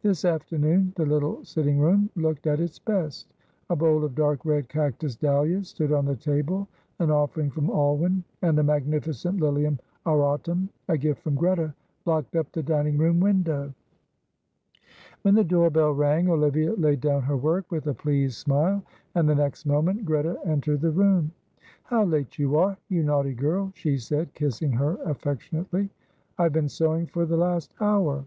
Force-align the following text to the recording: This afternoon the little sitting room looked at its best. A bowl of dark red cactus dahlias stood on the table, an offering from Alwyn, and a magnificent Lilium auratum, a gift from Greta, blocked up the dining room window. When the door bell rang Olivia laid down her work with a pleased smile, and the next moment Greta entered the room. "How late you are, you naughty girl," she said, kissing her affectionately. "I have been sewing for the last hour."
This 0.00 0.24
afternoon 0.24 0.94
the 0.96 1.04
little 1.04 1.44
sitting 1.44 1.78
room 1.78 2.08
looked 2.16 2.46
at 2.46 2.60
its 2.60 2.78
best. 2.78 3.34
A 3.68 3.76
bowl 3.76 4.04
of 4.06 4.14
dark 4.14 4.42
red 4.46 4.70
cactus 4.70 5.16
dahlias 5.16 5.68
stood 5.68 5.92
on 5.92 6.06
the 6.06 6.16
table, 6.16 6.66
an 6.98 7.10
offering 7.10 7.50
from 7.50 7.68
Alwyn, 7.68 8.24
and 8.40 8.58
a 8.58 8.62
magnificent 8.62 9.38
Lilium 9.38 9.78
auratum, 10.06 10.70
a 10.88 10.96
gift 10.96 11.20
from 11.22 11.34
Greta, 11.34 11.74
blocked 12.06 12.36
up 12.36 12.50
the 12.52 12.62
dining 12.62 12.96
room 12.96 13.20
window. 13.20 13.74
When 15.20 15.34
the 15.34 15.44
door 15.44 15.68
bell 15.68 15.92
rang 15.92 16.30
Olivia 16.30 16.72
laid 16.72 17.02
down 17.02 17.20
her 17.24 17.36
work 17.36 17.70
with 17.70 17.86
a 17.86 17.92
pleased 17.92 18.36
smile, 18.38 18.82
and 19.14 19.28
the 19.28 19.34
next 19.34 19.66
moment 19.66 20.06
Greta 20.06 20.38
entered 20.46 20.80
the 20.80 20.90
room. 20.90 21.32
"How 21.82 22.02
late 22.02 22.38
you 22.38 22.56
are, 22.56 22.78
you 22.88 23.02
naughty 23.02 23.34
girl," 23.34 23.72
she 23.74 23.98
said, 23.98 24.32
kissing 24.32 24.72
her 24.72 24.94
affectionately. 25.04 25.90
"I 26.38 26.44
have 26.44 26.54
been 26.54 26.70
sewing 26.70 27.04
for 27.06 27.26
the 27.26 27.36
last 27.36 27.74
hour." 27.78 28.24